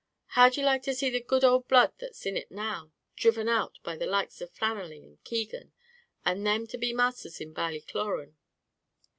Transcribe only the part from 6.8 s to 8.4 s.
masthers in Ballycloran?"